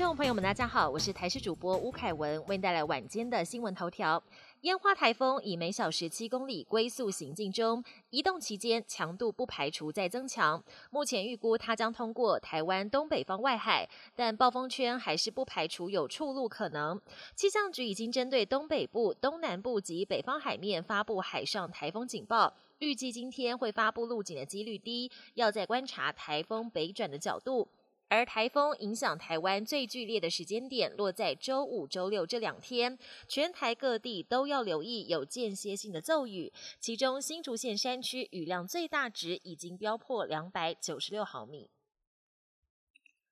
[0.00, 4.20] 众朋友们，大家好，我是台视主播吴凯文，为您带来晚间的新闻头条。
[4.62, 10.64] 烟花台风以每小时七公里龟速行进中，移动期间强度不排除再增强。
[10.88, 13.86] 目前预估它将通过台湾东北方外海，
[14.16, 16.98] 但暴风圈还是不排除有触路可能。
[17.34, 27.68] 气象局已经针对东北部、东南部及北方海面发布海上台风警报，预计今天会发布路警的几率低，要再观察台风北转的角度。
[28.10, 41.70] 而台风影响台湾最剧烈的时间点落在周五、周六这两天，全台各地都要留意有间歇性的骤雨，其中新竹县山区雨量最大值已经飙破两百九十六毫米。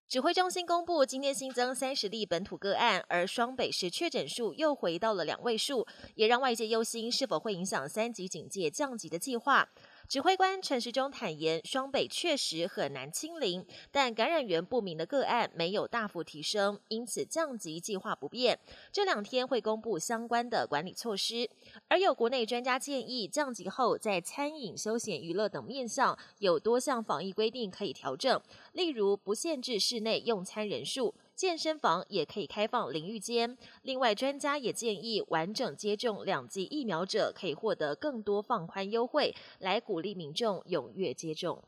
[0.07, 9.69] 指挥中心公布，今天新增三十例本土个案，而双北市确诊数又回到了两位数，也让外界忧心是否会影响三级警戒降级的计划。
[10.09, 18.59] 指挥官陈时中坦言，双北确实很难清零，但感染源不明的个案没有大幅提升，因此降级计划不变。
[18.91, 21.51] 这两天会公布相关的管理措施。
[21.89, 28.41] 而有国内专家建议，降级后在餐饮、休闲、娱乐等面向有多项防疫规定可以调整，
[28.73, 31.15] 例如不限制室内用餐人数。
[31.39, 33.57] 健身房也可以开放淋浴间。
[33.83, 41.63] 另外，专家也建议，完整接种两剂疫苗者可以获得更多放宽优惠，来鼓励民众踊跃接种。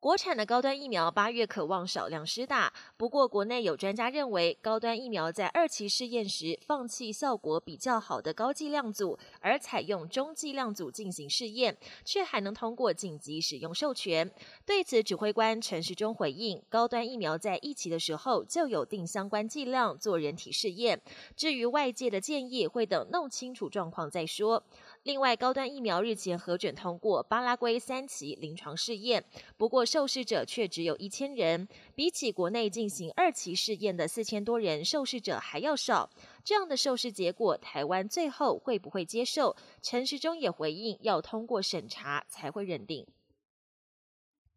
[0.00, 14.30] 国产的高端疫苗八月渴望少量施打，不过国内有专家认为，高端疫苗在二期试验时放弃效果比较好的高剂量组，而采用中剂量组进行试验，却还能通过紧急使用授权。
[14.64, 21.02] 对此，指挥官陈时中回应，高端疫苗在一期的时候就有定相关剂量做人体试验，
[21.34, 24.62] 至于外界的建议，会等弄清楚状况再说。
[25.08, 29.24] 另外，高端疫苗日前核准通过巴拉圭三期临床试验，
[29.56, 36.10] 不过受试者却只有一千人，比起国内进行二期试验的四千多人受试者还要少。
[36.44, 39.56] 这样的受试结果，台湾最后会不会接受？
[39.80, 43.06] 陈时中也回应，要通过审查才会认定。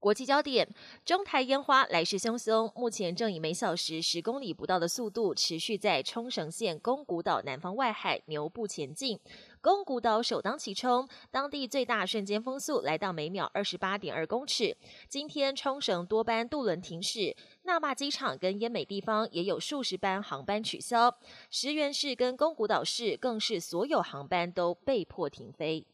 [0.01, 0.67] 国际焦点：
[1.05, 9.19] 中台烟花来势汹汹，目前正以每小时十公里不到的速度，持续在冲绳县宫古岛南方外海牛步前进。
[9.61, 14.75] 宫古岛首当其冲，当地最大瞬间风速来到每秒二十八点二公尺。
[15.07, 21.15] 今天冲绳多班渡轮停驶，那霸机场跟奄美地方也有数十班航班取消，
[21.51, 25.85] 石垣市跟宫古岛市更是所有航班都被迫停飞。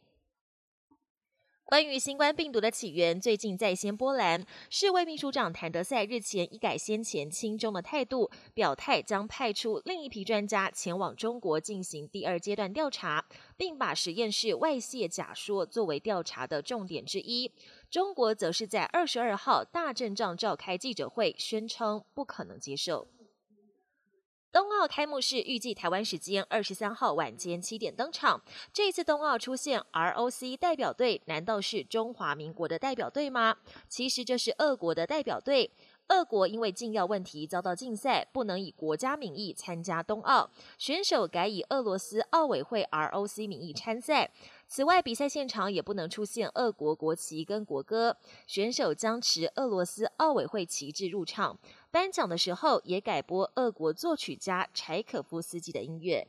[1.67, 4.41] 关于新冠病毒的起源，最近再掀波澜。
[4.69, 13.25] 世卫秘书长谭德赛日前一改先前轻中的态度，表态将派出另一批专家前往中国进行第二阶段调查，
[13.57, 17.51] 并把实验室外泄假说作为调查的重点之一。
[17.91, 23.05] 中国则是在二十二号大阵仗召开记者会，宣称不可能接受。
[24.51, 28.41] 冬奥开幕式预计台湾时间二十三号晚间七点登场。
[28.73, 33.57] 这次冬奥出现 ROC 代表队，难道是中华民国的代表队吗？
[33.87, 35.71] 其实这是俄国的代表队。
[36.09, 44.31] 俄国因为禁药问题遭到禁赛，不能以国家名义参加冬奥，选手改以俄罗斯奥委会 ROC 名义参赛。
[44.67, 51.59] 此外，比赛现场也不能出现俄国国旗跟国歌，选手将持俄罗斯奥委会旗帜入场。
[51.91, 56.27] 颁奖的时候也改播俄国作曲家柴可夫斯基的音乐。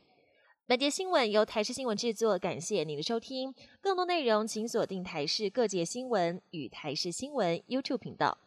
[0.67, 3.55] 本节新闻由台视新闻制作，感谢您的收听。
[3.81, 8.37] 更多内容请锁定台视各界新闻与台视新闻 YouTube 频道。